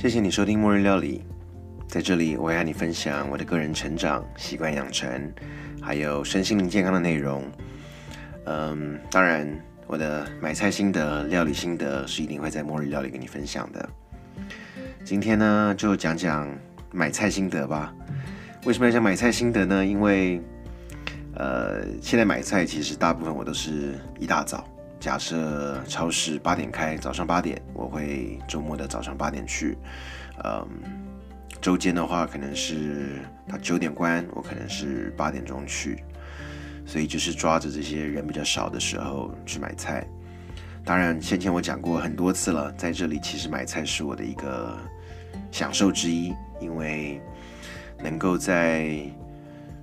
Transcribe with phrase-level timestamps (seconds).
[0.00, 1.24] 谢谢你收听末日料理，
[1.88, 5.10] 在这里我会和你分享我的个人成长、习惯养成，
[5.82, 7.42] 还有身心灵健康的内容。
[8.44, 9.52] 嗯，当然
[9.88, 13.88] 我的买菜心得、料理心得是一定会在末日料理跟你分享的。
[15.02, 16.48] 今天呢，就讲讲
[16.92, 17.92] 买菜心得吧。
[18.66, 19.84] 为什么要讲买菜心得呢？
[19.84, 20.40] 因为
[21.34, 24.64] 呃，现在买菜其实大部分我都是一大早。
[25.00, 29.78] 假设超市八点开，早上八点，我会周末的早上八点去。
[30.44, 30.66] 嗯，
[31.60, 36.02] 周间的话可能是他九点关，我可能是八点钟去。
[36.86, 40.06] 所以就是抓着这些人比较少的时候去买菜。
[40.84, 44.78] 当然，先前我讲过很多次了，在这里其实买菜是我的一个
[45.50, 47.20] 享受之一，因为
[48.02, 49.00] 能够在。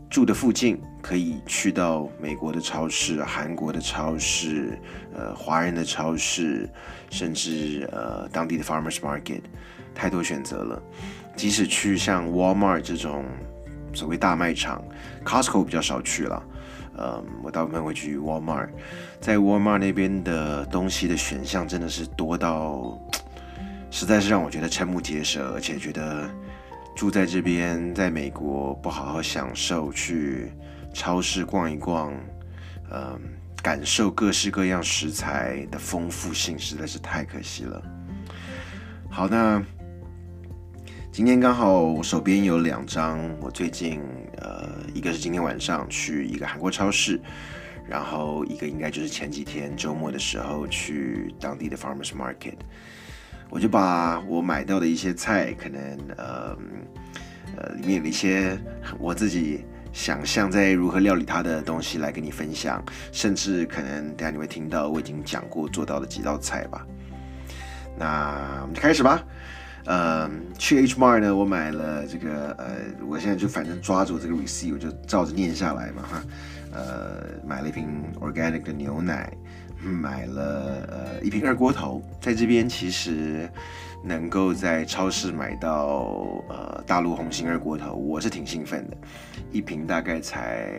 [0.08, 4.76] 住的附近可以去到美国的超市、韩国的超市、
[5.16, 6.68] 呃华人的超市，
[7.12, 9.42] 甚至呃当地的 farmers market，
[9.94, 10.82] 太多选择了。
[11.36, 13.24] 即使去像 Walmart 这种
[13.94, 14.84] 所谓大卖场
[15.24, 16.44] ，Costco 比较少去了。
[16.98, 18.70] 呃，我大部分会去 Walmart，
[19.22, 23.00] 在 Walmart 那边的东西的选项真的是多到，
[23.92, 26.28] 实在是让我觉得瞠目结舌，而且觉得。
[26.96, 30.54] 住在这边，在美国不好好享受去
[30.96, 32.14] 超市逛一逛，
[32.90, 33.20] 嗯，
[33.62, 37.84] 感受各式各样食材的丰富性，实在是太可惜了。
[39.10, 39.62] 好，那
[41.12, 44.02] 今天刚好我手边有两张，我最近
[44.38, 47.20] 呃，一个是今天晚上去一个韩国超市，
[47.86, 52.56] 然后一个应该就是前几天周末的时候去当地的 farmers market。
[53.50, 56.58] 我就把我买到的一些菜，可能呃
[57.58, 58.58] 呃里面有一些
[58.98, 59.66] 我自己
[59.96, 66.86] 想象在如何料理它的东西来跟你分享，甚至可能等下你会听到我已经讲过做到的几道菜吧。
[67.98, 69.24] 那我们就开始吧。
[69.86, 72.76] 呃，去 H Mart 呢，我买了这个呃，
[73.08, 76.24] 我现在就反正抓住这个 receipt，我就照着念下来嘛哈。
[76.74, 79.32] 呃，买了一瓶 organic 的牛奶。
[79.82, 83.48] 买了呃一瓶二锅头，在这边其实
[84.06, 88.96] 能够在超市买到呃大陆红星二锅头，我是挺兴奋的。
[89.52, 90.70] 一瓶大概才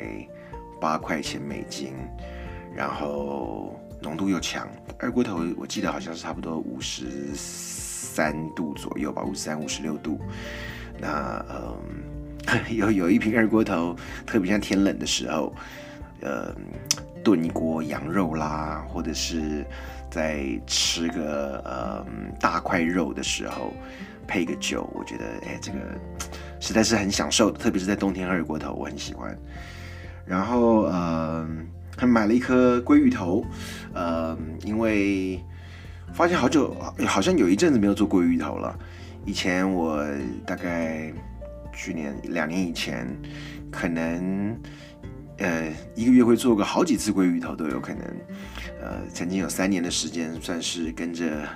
[0.80, 1.92] 八块钱美金，
[2.72, 4.68] 然后浓度又强。
[4.98, 10.20] 二锅头我记得好像是差不多五十三度左右吧，五十三五十六度。
[10.98, 15.52] 那嗯 有有一瓶二锅头，特别像天冷的时候，
[16.20, 16.54] 呃。
[17.26, 19.66] 炖一锅羊肉啦，或者是
[20.08, 22.06] 在吃个呃
[22.38, 23.72] 大块肉的时候，
[24.28, 25.78] 配个酒，我觉得哎，这个
[26.60, 29.36] 实在是很享受的，特别是在冬天二锅头，我很喜欢。
[30.24, 31.44] 然后呃，
[31.96, 33.44] 还买了一颗鲑鱼头，
[33.92, 35.42] 呃，因为
[36.12, 36.76] 发现好久
[37.08, 38.78] 好像有一阵子没有做鲑鱼头了。
[39.24, 40.00] 以前我
[40.46, 41.12] 大概
[41.72, 43.04] 去年两年以前，
[43.68, 44.56] 可能。
[45.38, 48.02] 呃，一个月会做个好几次鲑鱼头都有可能。
[48.80, 51.46] 呃，曾经有三年的时间，算是跟着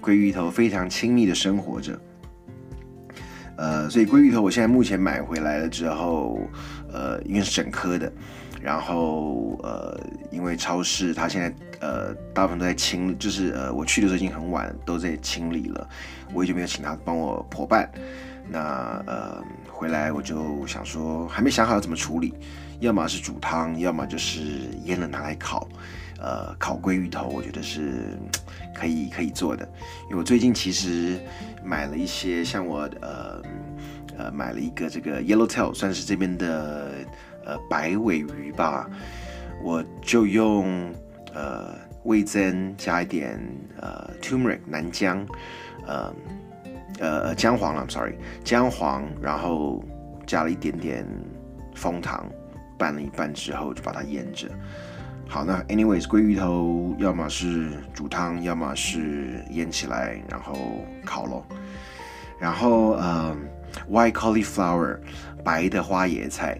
[0.00, 1.98] 鲑鱼头非常亲密的生活着。
[3.56, 6.40] 呃，所以鲑鱼头我现在目前买回来了之后，
[6.92, 8.10] 呃，因为是整颗的，
[8.62, 9.98] 然后呃，
[10.30, 15.88] 因为超市它现在呃大部分都在清，就是呃我去的时候已经很晚，都在清理了，
[16.32, 17.90] 我也就没有请他帮我破拌。
[18.48, 22.32] 那呃回来我就想说，还没想好要怎么处理。
[22.80, 24.40] 要么是煮汤，要么就是
[24.84, 25.66] 腌了拿来烤，
[26.18, 28.18] 呃，烤鲑鱼头，我觉得是
[28.76, 29.66] 可以可以做的。
[30.04, 31.18] 因为我最近其实
[31.64, 33.42] 买了一些，像我呃
[34.18, 36.92] 呃买了一个这个 yellowtail，算是这边的
[37.44, 38.88] 呃白尾鱼吧，
[39.62, 40.92] 我就用
[41.32, 43.40] 呃味增加一点
[43.80, 45.26] 呃 turmeric 南姜，
[45.86, 46.14] 呃
[47.00, 49.82] 呃姜黄了，I'm，sorry 姜黄，然后
[50.26, 51.06] 加了一点点
[51.74, 52.30] 枫糖。
[52.78, 54.48] 拌了一拌之后，就把它腌着。
[55.28, 60.54] 好，那 anyways，鲑鱼头要么是煮汤，要么是腌起来，然后
[61.04, 61.44] 烤咯。
[62.38, 63.36] 然后呃
[63.90, 64.98] ，white cauliflower，
[65.42, 66.56] 白的花椰菜，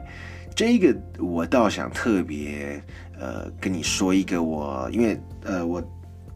[0.55, 2.83] 这个我倒想特别
[3.19, 5.83] 呃跟你说一个，我因为呃我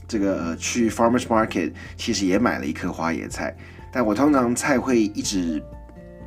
[0.06, 3.56] 这个去 farmers market 其实也买了一颗花椰菜，
[3.90, 5.60] 但我通常菜会一直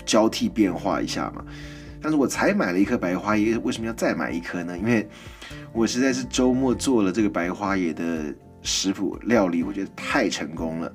[0.06, 1.45] 交替变化一下嘛。
[2.03, 4.77] 但是我才买了一颗白花椰，为什么要再买一颗呢？
[4.77, 5.07] 因为
[5.71, 10.94] 我实在是周末做了这个白花椰的食谱料理，我觉得太成功了，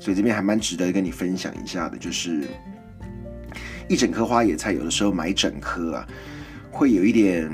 [0.00, 1.96] 所以这边还蛮值得跟你分享一下的。
[1.96, 2.48] 就是
[3.88, 6.06] 一整颗花椰菜，有的时候买整颗啊，
[6.72, 7.48] 会有一点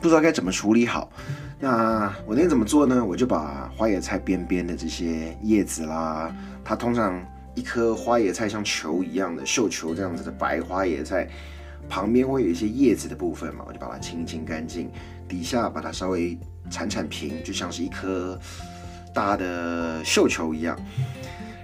[0.00, 1.12] 不知道该怎么处理好。
[1.58, 3.04] 那我那天怎么做呢？
[3.04, 6.34] 我就把花椰菜边边的这些叶子啦，
[6.64, 7.20] 它通常
[7.54, 11.28] 一颗花椰菜像球一样的绣球这样子的白花椰菜，
[11.88, 14.90] 旁边会有一些叶子的部分嘛，我就把它清清干净，
[15.28, 16.38] 底下把它稍微
[16.70, 18.38] 铲铲平，就像是一颗
[19.14, 20.78] 大的绣球一样。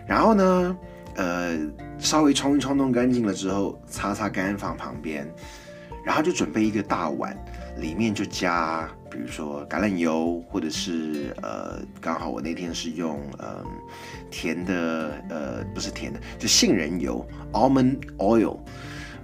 [0.06, 0.76] 然后呢，
[1.17, 1.59] 呃，
[1.99, 5.26] 稍微冲一冲弄干净了之后，擦擦干放旁边，
[6.05, 7.37] 然后就准备一个大碗，
[7.79, 8.88] 里面就加。
[9.11, 13.65] 比如说橄榄油，或者是呃，刚好我那天是用呃
[14.31, 18.59] 甜的呃不是甜的，就杏仁油 （almond oil）。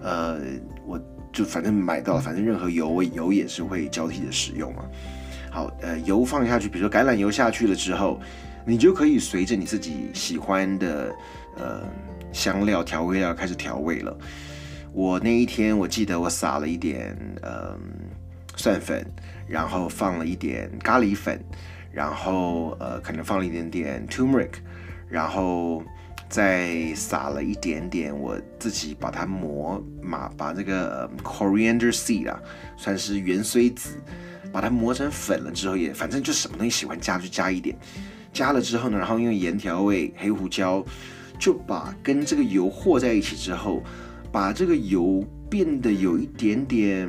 [0.04, 0.38] 呃，
[0.86, 1.00] 我
[1.32, 4.84] 就反正买到，反正任何油油也是会交替的使用嘛。
[5.50, 8.20] 好，呃，油放下去，比如说橄榄油下去了之后，
[8.66, 11.12] 你就可以随着你自己喜欢的
[11.56, 11.80] 呃
[12.32, 14.16] 香料调味料开始调味了。
[14.92, 17.76] 我那一天我记得我撒了一点呃
[18.54, 19.04] 蒜粉。
[19.46, 21.38] 然后放了一点咖喱粉，
[21.92, 24.52] 然后呃可能放了一点点 turmeric，
[25.06, 25.84] 然后
[26.34, 32.36] 再撒了一点点我自己把它磨嘛，把这个 coriander seed 啊，
[32.76, 34.00] 算是芫荽籽，
[34.50, 37.78] 把它磨成粉了之后，也反正就什么东西喜欢加就加一点，
[38.32, 40.84] 加了之后呢，然后用盐调味，黑胡椒，
[41.38, 43.80] 就把跟这个油和在一起之后，
[44.32, 47.08] 把这个油变得有一点点。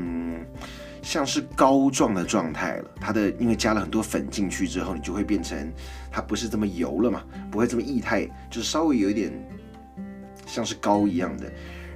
[1.06, 5.72] 像是膏状的状态了，它的因为加了很多粉进去之后，你就会变成
[6.12, 9.32] 它不是这么油了嘛，不会这么液态，就是稍微有一点
[10.48, 11.46] 像是膏一样的，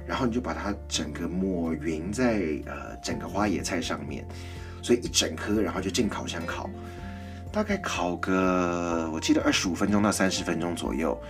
[0.06, 4.24] 然后你就把它整个抹匀在呃整个花椰菜上面，
[4.80, 6.70] 所以一整颗，然后就进烤箱烤，
[7.50, 11.20] 大概烤个我记得二十五分钟到三十分钟左右，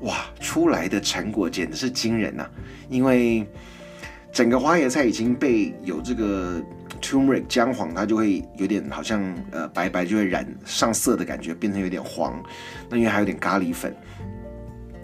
[0.00, 2.48] 哇，出来的成果简直是惊人呐，
[2.88, 3.46] 因为
[4.32, 6.64] 整个花椰菜已经被有这个。
[7.06, 9.22] Turmeric 姜黄，它就会有点好像
[9.52, 12.42] 呃白白就会染上色的感觉，变成有点黄。
[12.90, 13.94] 那因为还有点咖喱粉，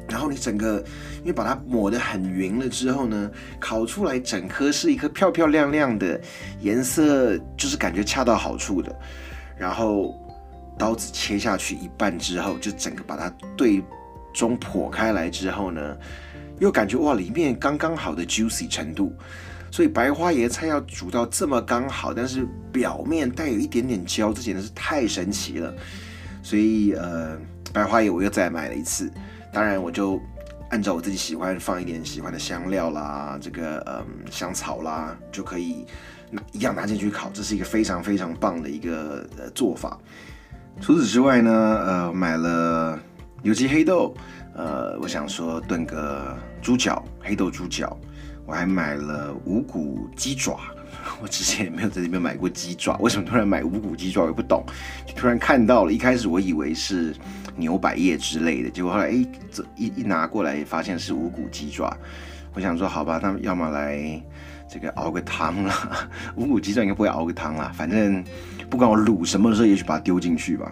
[0.09, 0.83] 然后你整个
[1.21, 6.21] 因为把它抹得很匀了之后呢，烤出来整颗是一颗漂漂亮亮的
[6.61, 8.93] 颜色，就是感觉恰到好处的。
[9.57, 10.13] 然后
[10.77, 13.81] 刀子切下去一半之后，就整个把它对
[14.35, 15.97] 中剖开来之后呢，
[16.59, 19.15] 又感觉哇里面刚刚好的 juicy 程度。
[19.73, 25.75] 所以白花椰菜要煮到这么刚好，但是表面带有一点点焦，这简直是太神奇了。
[26.43, 27.39] 所以呃，
[27.73, 29.11] 白花椰我又再买了一次。
[29.51, 30.21] 当然，我就
[30.69, 35.87] 按照我自己喜欢放一点喜欢的香料啦，这个嗯香草啦，就可以
[36.53, 37.31] 一样拿进去烤。
[37.33, 39.99] 这是一个非常非常棒的一个呃做法。
[40.83, 43.01] 除此之外呢，呃，买了
[43.43, 44.15] 有机黑豆，
[44.55, 47.99] 呃，我想说炖个猪脚，黑豆猪脚。
[48.45, 50.59] 我还买了五谷鸡爪，
[51.23, 54.23] 我之前也没有在这边买过鸡爪，为什么突然买五谷鸡爪？
[54.23, 54.65] 我也不懂，
[55.07, 55.93] 就突然看到了。
[55.93, 57.15] 一开始我以为是
[57.57, 61.97] 牛百叶之类的，结果后来哎，这一一拿过来，发现是五谷鸡爪。
[62.55, 64.21] 我想说，好吧，那要么来
[64.69, 65.75] 这个熬个汤了。
[66.37, 68.23] 五谷鸡爪应该不会熬个汤啦，反正
[68.69, 70.71] 不管我卤什么的时候，也许把它丢进去吧。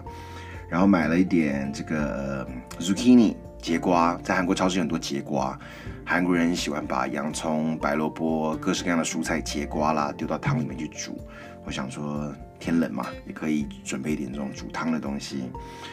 [0.69, 2.47] 然后买了一点这个
[2.79, 3.35] zucchini。
[3.61, 5.57] 节瓜在韩国超市很多节瓜，
[6.03, 11.15] 韩国人喜欢把洋葱、白萝卜、各式各样的蔬菜、节瓜啦丢到汤里面去煮。
[11.63, 15.43] 我想说天冷嘛，也可以准备一点这种煮汤的东西，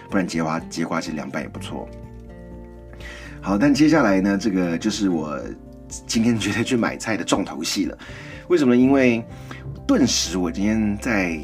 [0.09, 1.87] 不然节瓜节瓜其实凉拌也不错。
[3.43, 5.39] 好，但接下来呢，这个就是我
[6.07, 7.99] 今天决定去买菜的重头戏了。
[8.49, 8.75] 为什么？
[8.75, 9.23] 因为
[9.87, 11.39] 顿时我今天在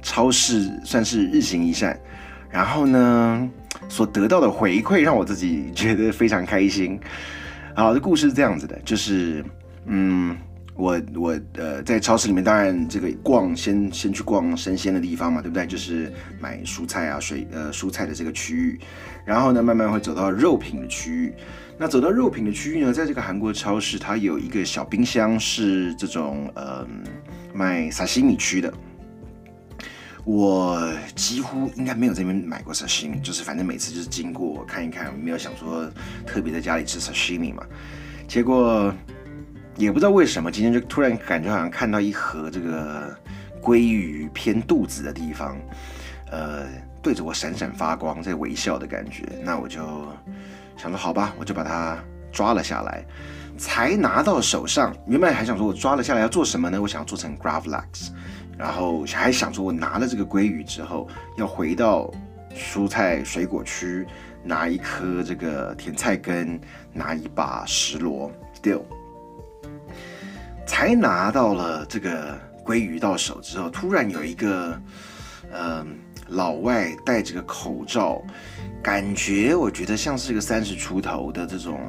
[0.00, 2.00] 超市算是日行一善，
[2.48, 3.50] 然后呢。
[3.88, 6.98] 所得到的回馈让我自己觉得非常开心。
[7.76, 9.44] 好，这故事是这样子的，就是，
[9.86, 10.36] 嗯，
[10.74, 15.64] 我我呃在超市里面，当然这个逛先先去逛生鲜的地方嘛，对不对？
[15.64, 18.80] 就是买蔬菜啊、水呃蔬菜的这个区域，
[19.24, 21.32] 然后呢慢慢会走到肉品的区域。
[21.78, 26.84] 那走到肉品的区域呢，在这个韩国超市，它有一个小冰箱是这种呃
[27.54, 28.74] 卖沙西米区的。
[30.24, 35.90] 我几乎应该没有这边买过 sashimi，就是反正每次就是经过看一看，没有想说
[36.26, 37.62] 特别在家里吃 sashimi 嘛。
[38.26, 38.92] 结果
[39.76, 43.16] 也不知道为什么，今天就突然感觉好像看到一盒这个
[43.62, 45.56] 鲑鱼偏肚子的地方，
[46.30, 46.66] 呃，
[47.00, 49.24] 对着我闪闪发光，在微笑的感觉。
[49.42, 49.78] 那我就
[50.76, 51.98] 想说好吧，我就把它
[52.30, 53.02] 抓了下来，
[53.56, 54.94] 才拿到手上。
[55.06, 56.82] 原本还想说我抓了下来要做什么呢？
[56.82, 58.10] 我想要做成 gravlax。
[58.58, 62.10] 然后还想说，我拿了这个鲑鱼之后，要回到
[62.54, 64.04] 蔬菜水果区
[64.42, 66.60] 拿一颗这个甜菜根，
[66.92, 68.82] 拿一把石螺，still，
[70.66, 74.80] 才拿到了这个鲑鱼到手之后，突然有一个，
[75.52, 75.96] 嗯，
[76.26, 78.20] 老外戴着个口罩，
[78.82, 81.80] 感觉我觉得像是个三十出头的这种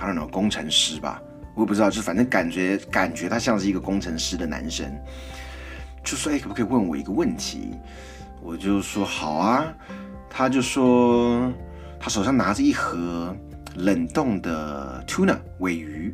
[0.00, 1.22] ，I don't know 工程师吧，
[1.54, 4.90] 我也不知道，就反正感觉感觉他像是一个工程师的男生，
[6.04, 7.70] 就说哎可不可以问我一个问题？
[8.42, 9.72] 我就说好啊，
[10.28, 11.52] 他就说
[12.00, 13.34] 他手上拿着一盒
[13.76, 16.12] 冷冻的 tuna 尾鱼，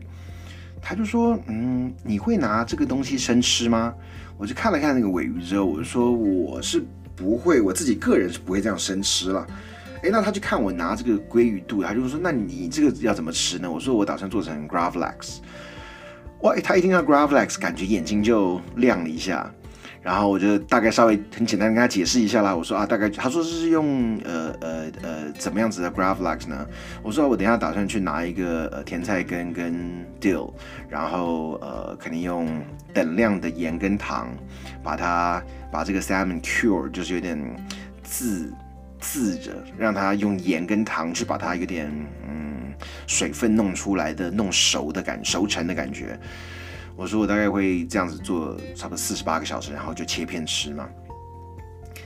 [0.81, 3.95] 他就说嗯你会拿这个东西生吃吗？
[4.37, 6.85] 我就看了看那个尾鱼之后，我就说我是。
[7.19, 9.45] 不会，我自己个人是不会这样生吃了。
[10.05, 15.39] 哎，那他就看我拿这个鲑鱼肚，他就说：“那你这个要怎么吃呢？”我说：“我打算做成 gravlax。”
[16.43, 19.53] 哇，他一听到 gravlax，感觉眼睛就亮了一下。
[20.03, 22.55] 然后我就大概稍微很简单跟他解释一下啦。
[22.55, 26.67] 我说：“啊，大概他说是用呃呃呃怎么样子的 gravlax 呢？”
[27.03, 30.53] 我说：“我等一下打算去拿一个呃甜菜根跟 dill，
[30.89, 32.49] 然后呃肯定用
[32.95, 34.29] 等量的盐跟糖
[34.83, 37.39] 把它。”把这个 salmon cure 就是有点
[38.03, 38.51] 自
[38.99, 41.93] 自着，让它用盐跟糖去把它有点
[42.27, 42.73] 嗯
[43.07, 46.19] 水分弄出来的弄熟的感熟成的感觉。
[46.99, 50.89] 我说我大概会这样子做，差不多四十八个小时，然后就切片吃嘛。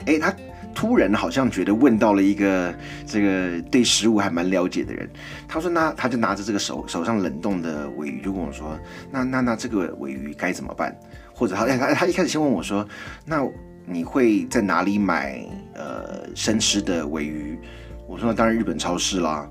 [0.05, 0.35] 哎，他
[0.75, 2.75] 突然好像觉得问到了一个
[3.07, 5.09] 这个对食物还蛮了解的人。
[5.49, 8.79] 他说那他就拿着这个手手上冷冻的尾鱼就跟我说，
[9.11, 10.95] 那那那这个尾鱼该怎么办？
[11.33, 12.87] 或者他他他一开始先问我说
[13.25, 13.43] ：“那
[13.87, 15.43] 你会在哪里买
[15.75, 17.59] 呃生吃的尾鱼？”
[18.07, 19.51] 我说那：“当然日本超市啦。”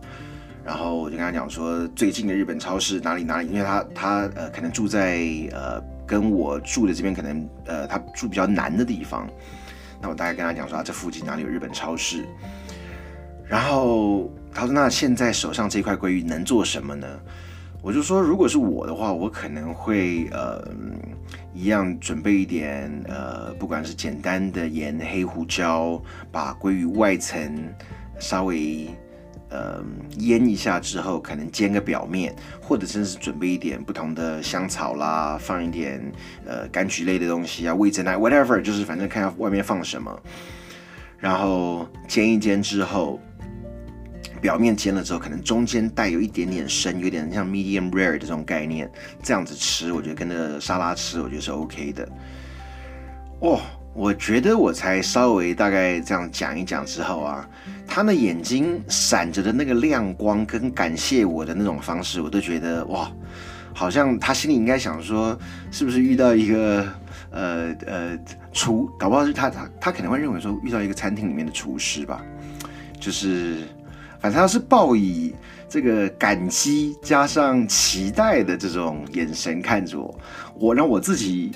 [0.66, 5.20] 然后我就跟他讲说：“最近的日本超市哪里哪里？”因为他他呃可能住在
[5.52, 9.28] 呃跟我住的这边可能呃他住比较南的地方。
[10.02, 12.26] 那我大概跟他讲说：“啊，这附近哪里有日本超市？”
[13.48, 17.08] 然后他说：“那现在手上这块鲑鱼能做什么呢？”
[17.82, 20.68] 我就说：“如果是我的话，我可能会呃。”
[21.54, 26.02] 一样准备一点，呃，不管是简单的盐、黑胡椒，
[26.32, 27.54] 把鲑鱼外层
[28.20, 28.88] 稍微
[29.52, 29.84] 呃
[30.18, 36.02] 腌一下之后，可能煎个表面，或者甚至准备一点不同的香草啦，放一点
[36.46, 40.20] 呃柑橘类的东西啊，味增奶，whatever，就是反正看下外面放什么，
[41.20, 43.20] 然后煎一煎之后。
[44.42, 48.92] 表面煎了之后，可能中间带有一点点生，有点像 medium rare 的这种概念，
[49.22, 52.10] 这样子吃，我觉得跟那个沙拉吃，我觉得是 OK 的。
[53.42, 53.62] 哦，
[53.94, 57.48] 我觉得我才稍微大概这样讲一讲之后啊，
[57.94, 63.12] 他的眼睛闪着的那个亮光跟感谢我的那种方式，我都觉得哇，
[63.74, 65.38] 好像他心里应该想说，
[65.72, 66.88] 是不是遇到一个
[67.32, 68.18] 呃呃
[68.54, 72.24] 厨，搞不好是他他他可能会认为说遇到一个餐厅里面的厨师吧，
[72.98, 73.58] 就是。
[74.22, 75.34] 反正他是报以
[75.68, 80.20] 这个感激加上期待的这种眼神看着我，
[80.54, 81.52] 我让我自己，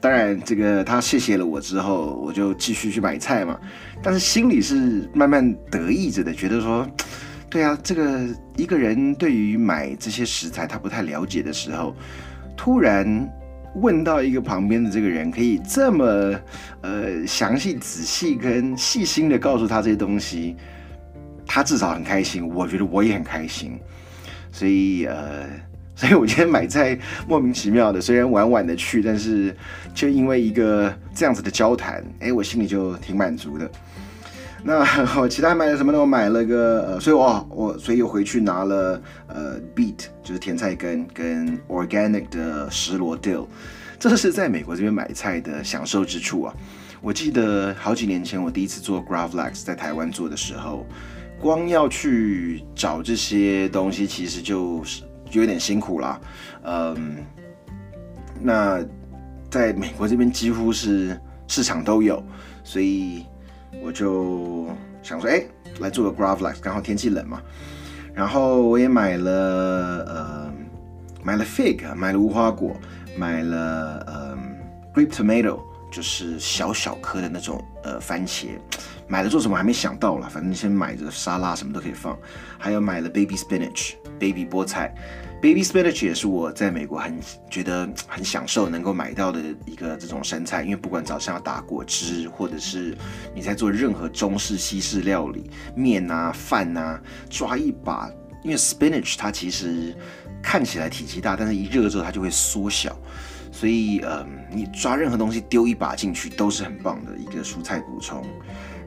[0.00, 3.58] 当然这个他谢谢了我之后，我就继续去买菜嘛。
[4.02, 6.88] 但是心里是慢慢得意着的，觉得说，
[7.50, 8.26] 对啊，这个
[8.56, 11.94] 一个人对于买这些食材他不太了解的时候，
[12.56, 13.28] 突然
[13.74, 16.04] 问到一个旁边的这个人，可以这么
[16.80, 20.56] 呃详细、仔细跟细心的告诉他这些东西。
[21.52, 23.76] 他至少很开心，我觉得我也很开心，
[24.52, 25.48] 所以呃，
[26.00, 29.54] 所以我今天买菜莫名其妙的，虽然晚晚的去，但是
[29.94, 33.70] 就因为一个这样子的交谈，哎，我心里就挺满足的。
[34.64, 34.82] 那
[35.20, 36.00] 我其他买了什么呢？
[36.00, 43.46] 我买了个呃，所以我我所以又回去拿了呃，beet 就是甜菜根跟 organic 的石螺 dill，
[43.98, 46.54] 这是在美国这边买菜的享受之处啊。
[47.02, 50.86] 我记得好几年前我第一次做 gravlax 在台湾做的时候。
[51.38, 56.20] 光要去找这些东西，其实就是就有点辛苦啦。
[56.64, 57.24] 嗯，
[58.40, 58.84] 那
[59.48, 62.22] 在美国这边几乎是市场都有，
[62.62, 63.24] 所以
[63.82, 64.66] 我就
[65.02, 65.42] 想说，哎，
[65.78, 67.40] 来做个 gravlax，刚好天气冷嘛。
[68.12, 69.32] 然后我也买了，
[70.06, 70.52] 呃，
[71.22, 72.76] 买了 fig，买了无花果，
[73.16, 74.38] 买了呃
[74.92, 75.60] grape tomato，
[75.90, 78.48] 就是小小颗的那种呃番茄。
[79.08, 82.16] 买了做什么还没想到了，反正先买着沙拉什么都可以放。
[82.58, 84.94] 还有买了 baby spinach，baby 菠菜
[85.42, 87.18] ，baby spinach 也是我在美国很
[87.50, 92.96] 觉得 很享受能够买到的一个这种生菜，因为不管早上要打果汁，或者是
[93.34, 98.08] 你在做任何中式、西式料理，面啊、饭啊，抓一把，
[98.44, 99.92] 因为 spinach 它其实
[100.40, 102.96] 看起来体积大，但是一热之后它就会缩小，
[103.50, 108.24] 所以嗯，你抓任何东西丢一把进去都是很棒的一个蔬菜补充。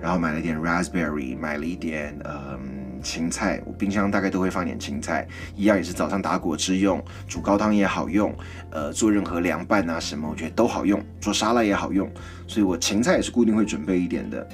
[0.01, 8.36] 然后买了一点 raspberry，买了一点嗯芹菜，我冰箱大概都会放点芹菜，一样也是早上打果汁用，煮高汤也好用，
[8.70, 12.12] 呃做任何凉拌啊什么，我觉得都好用，做沙拉也好用，
[12.48, 14.46] 所以我芹菜也是固定会准备一点的。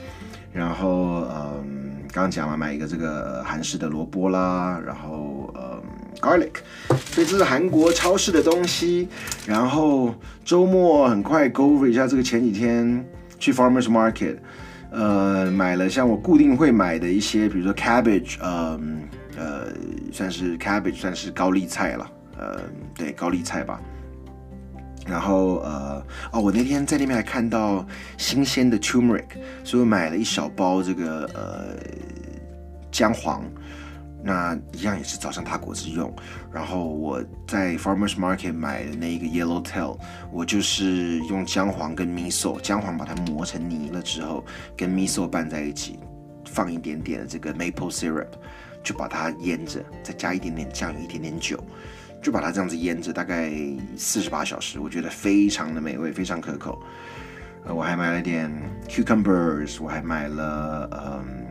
[0.54, 5.69] 然后嗯刚刚讲了买一个这个韩式的萝卜啦，然后呃
[6.20, 6.56] garlic，
[7.12, 9.08] 所以这是韩国超市的东西。
[9.46, 13.06] 然后周末很快 go over 一下这个前几天
[13.38, 14.38] 去 farmers market，
[14.92, 18.80] 呃，买了像我固定会买的一些，比如说 cabbage，呃
[19.38, 19.68] 呃，
[20.12, 22.60] 算是 cabbage，算是高丽菜了，呃，
[22.96, 23.80] 对，高丽菜吧。
[25.08, 27.84] 然后呃哦，我那天在那边还看到
[28.18, 29.26] 新鲜的 turmeric，
[29.64, 31.76] 所以我买了一小包这个呃
[32.92, 33.44] 姜黄，
[34.24, 36.14] 那一样也是早上打果汁用。
[36.52, 39.98] 然后我在 farmers market 买的那一个 yellow tail，
[40.32, 44.44] 我就是用姜黄跟 miso，姜黄把它磨成泥了之后，
[44.76, 46.00] 跟 miso 拌在一起，
[46.46, 48.28] 放一点点的这个 maple syrup，
[48.84, 51.58] 就把它腌着，再加一点点酱油，一点点酒。
[52.22, 53.50] 就把它这样子腌着，大概
[53.96, 56.78] 四十八小时，我觉得非常的美味，非常可口。
[57.64, 58.52] 呃，我还买了点
[58.90, 61.49] cucumbers，我还买了嗯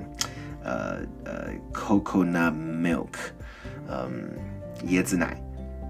[0.62, 3.09] 呃呃 coconut milk，
[3.88, 4.31] 嗯
[4.87, 5.37] 椰子奶。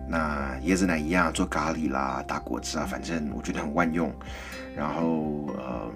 [0.09, 4.13] 那椰子奶一样做咖喱啦，打果汁啊，反正我觉得很万用。
[4.77, 5.93] 然后呃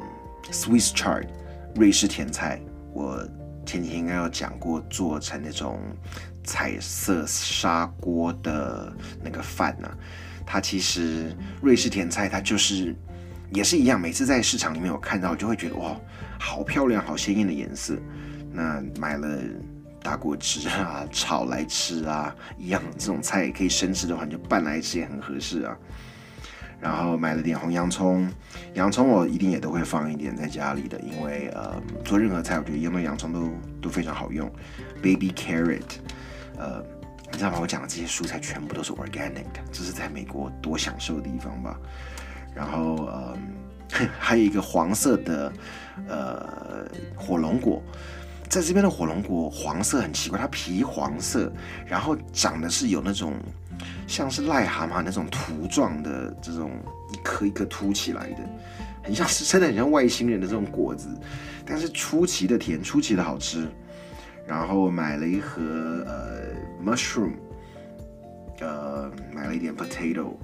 [0.51, 1.27] Swiss chard，
[1.75, 2.61] 瑞士甜菜，
[2.93, 3.27] 我
[3.65, 5.79] 前几天应该有讲过，做成那种。
[6.45, 9.89] 彩色砂锅的那个饭呢？
[10.45, 12.97] 它其实瑞士甜菜，它就是
[13.53, 14.01] 也是一样。
[14.01, 15.95] 每次在市场里面有看到，就会觉得哇，
[16.41, 17.97] 好漂亮，好鲜艳的颜色。
[18.53, 19.39] 那买了
[20.03, 22.83] 打果汁啊，炒来吃啊，一样。
[22.99, 25.77] 这种菜也可以生吃的话，你就拌来吃也很合适啊。
[26.81, 28.29] 然后买了点红洋葱，
[28.75, 33.51] 洋葱我一定也都会放一点在家里的，因为呃，做任何菜，我觉得腌的洋葱都
[33.83, 34.51] 都非常好用。
[35.01, 35.99] Baby carrot。
[36.59, 36.85] 呃，
[37.31, 37.59] 你知道吗？
[37.61, 41.79] 我讲的这些蔬菜全部都是 organic 的，这是在美国多享受的地方吧。
[42.53, 43.39] 然后，呃，
[44.19, 45.53] 还有一个黄色的
[46.09, 47.81] 呃火龙果，
[48.53, 51.51] 在这边的火龙果黄色很奇怪，它皮黄色，
[51.87, 53.33] 然后长的是有那种
[54.07, 56.71] 像是癞蛤蟆那种图状的这种
[57.15, 58.41] 一颗一颗凸起来的，
[59.03, 61.09] 很像是真的很像外星人的这种果子，
[61.65, 63.67] 但是出奇的甜，出奇的好吃。
[64.47, 65.63] 然后买了一盒
[66.07, 66.43] 呃
[66.85, 67.33] mushroom，
[68.61, 70.35] 呃买了一点 potato，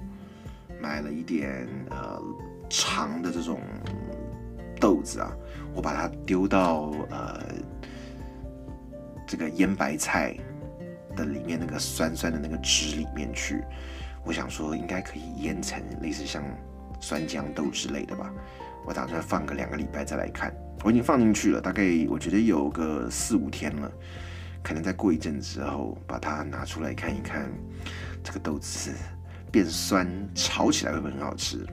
[0.80, 2.18] 买了一点呃
[2.70, 3.60] 长的这种
[4.80, 5.30] 豆子啊，
[5.74, 7.42] 我把它丢到呃
[9.38, 10.36] 个腌白菜
[11.16, 13.64] 的里面那个酸酸的那个汁里面去，
[14.24, 16.44] 我想说应该可以腌成类似像
[17.00, 18.30] 酸豇豆之类的吧，
[18.84, 20.52] 我打算放个两个礼拜再来看。
[20.84, 23.90] 我已经放进去了，大概我觉得有个四五天了，
[24.62, 27.50] 可能再过一阵子之后把它拿出来看一看，
[28.22, 28.92] 这个豆子
[29.50, 31.66] 变酸，炒起来会不会很好吃？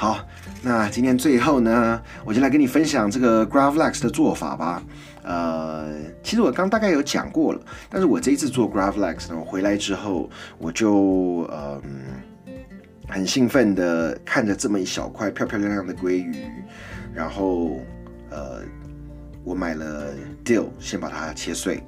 [0.00, 0.26] 好，
[0.62, 4.82] 那今天最后呢，我就来跟你分享这个 Gravlax 的做法吧。
[5.22, 7.60] 呃，其实我刚大概有讲过了，
[7.90, 11.82] 但是我这一次做 Gravlax 呢，我回来之后我就嗯
[13.10, 16.46] 很兴奋的看着这么一小块漂漂亮亮的鲑鱼。
[17.12, 17.72] 然后，
[18.30, 18.62] 呃，
[19.44, 21.82] 我买了 dill，先把它切碎。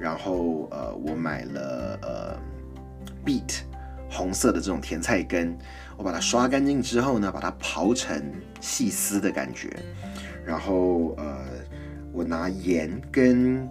[0.00, 2.36] 然后，呃，我买了呃
[3.24, 3.60] beet，
[4.10, 5.56] 红色的这种甜菜根，
[5.96, 8.22] 我把它刷干净之后呢，把它刨成
[8.60, 9.70] 细丝的感觉。
[10.44, 11.46] 然后，呃，
[12.12, 13.68] 我拿盐跟，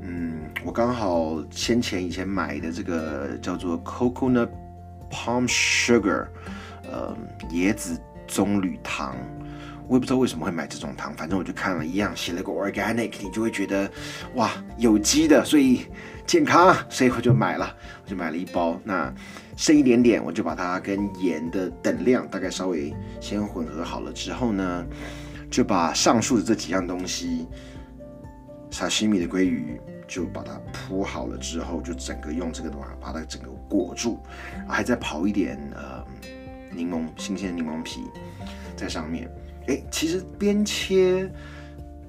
[0.00, 4.48] 嗯，我刚好先前以前买的这个叫做 coconut
[5.10, 6.26] palm sugar，
[6.90, 7.16] 呃，
[7.50, 9.16] 椰子棕榈糖。
[9.88, 13.90] 我也不知道为什么会买这种糖，反正我就看了一样，写了个 organic，你就会觉得
[14.36, 15.86] 哇，有机的，所以
[16.32, 18.80] 健康，所以我就买了，我就买了一包。
[18.84, 19.12] 那
[19.54, 22.90] 剩一点点，我就把它跟盐的等量大概稍微
[23.20, 24.86] 先混合好了之后呢，
[25.50, 27.46] 就把上述的这几样东西，
[28.70, 34.18] 沙西米的鲑鱼就把它铺好了之后，就整个用这个的话把它整个裹住，
[34.66, 36.02] 还再刨一点呃
[36.74, 38.00] 柠檬新鲜柠檬皮
[38.74, 39.30] 在上面。
[39.66, 41.30] 哎，其实边切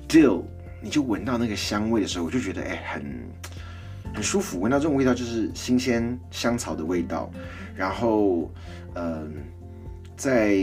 [0.07, 0.43] dill，
[0.81, 3.03] 你就闻到那个香味的时候，我就觉得哎，很
[4.13, 4.59] 很舒服。
[4.59, 7.31] 闻到这种味道就是新鲜香草的味道。
[7.75, 8.51] 然后，
[8.95, 9.33] 嗯，
[10.15, 10.55] 在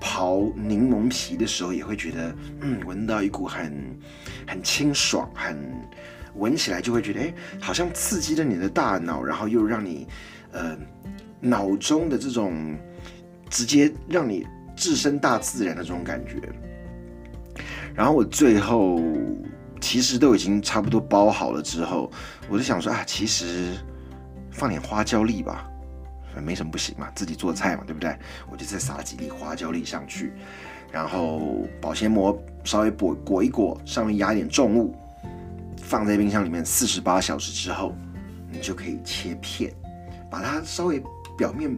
[0.00, 3.72] 刨柠檬皮的时候，也会觉得嗯，闻到一股很
[4.46, 5.56] 很清爽，很
[6.34, 10.06] 闻起来就会觉得哎，好像刺激了你的大脑，然后又让你
[10.52, 10.76] 呃
[11.40, 12.76] 脑中的这种
[13.48, 14.46] 直接让你。
[14.76, 16.36] 置身大自然的这种感觉，
[17.94, 19.00] 然后我最后
[19.80, 22.10] 其实都已经差不多包好了之后，
[22.48, 23.74] 我就想说啊，其实
[24.50, 25.68] 放点花椒粒吧，
[26.42, 28.16] 没什么不行嘛，自己做菜嘛，对不对？
[28.50, 30.32] 我就再撒几粒花椒粒上去，
[30.90, 34.96] 然后保鲜膜稍微裹裹一裹，上面压一点重物，
[35.76, 37.94] 放在冰箱里面四十八小时之后，
[38.50, 39.72] 你就可以切片，
[40.30, 41.02] 把它稍微
[41.36, 41.76] 表面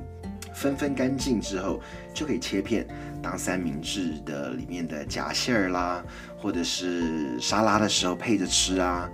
[0.54, 1.80] 分分干净之后，
[2.14, 2.86] 就可以切片
[3.26, 6.00] 当三明治的里面的夹馅儿啦，
[6.38, 9.10] 或者是沙拉的时候配着吃啊，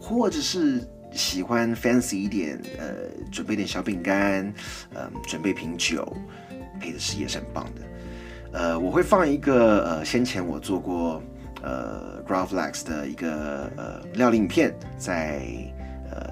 [0.00, 2.94] 或者是喜欢 fancy 一点，呃，
[3.32, 4.54] 准备点小饼干，
[4.94, 6.16] 嗯，准备瓶酒
[6.78, 7.82] 配着吃也是很棒的。
[8.52, 11.20] 呃，我会放一个呃，先前我做过
[11.62, 15.42] 呃 g r a f l e x 的一个呃料理影片，在
[16.12, 16.24] 呃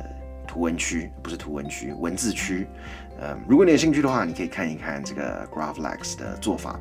[0.47, 2.65] 图文区，不是图文区，文字区。
[3.21, 6.79] 呃，如果你有兴趣的话，你可以看一看这个 g r a f l e x 的做法。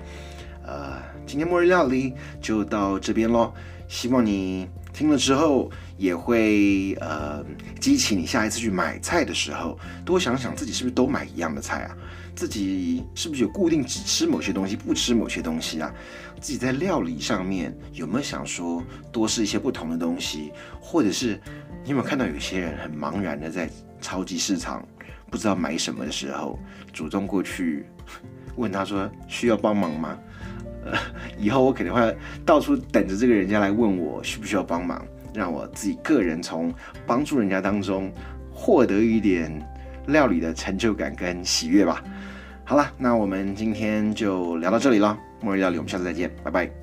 [0.65, 3.53] 呃，今天末日料理就到这边喽，
[3.87, 7.43] 希望你听了之后也会呃
[7.79, 11.97] 激起你下一次去买菜的时候，多想想自己是不是都买一样的菜啊。
[12.35, 15.93] 自己是不是有固定只吃某些东西，不吃某些东西啊？
[16.41, 20.51] 自己在料理上面有没有想说多试一些不同的东西？
[20.81, 21.39] 或者是
[21.83, 23.69] 你有没有看到有些人很茫然的在
[24.01, 24.83] 超级市场
[25.29, 26.57] 不知道买什么的时候，
[26.91, 27.85] 主动过去
[28.55, 30.17] 问他说需要帮忙吗？
[31.37, 32.15] 以后我肯定会
[32.45, 36.73] 到处等着这个人家来问我需不需要帮忙，让我自己个人从
[37.05, 38.11] 帮助人家当中
[38.51, 39.51] 获得一点
[40.07, 42.03] 料理的成就感跟喜悦吧。
[42.63, 45.17] 好了，那我们今天就聊到这里了。
[45.41, 46.82] 末日料理，我们下次再见，拜拜。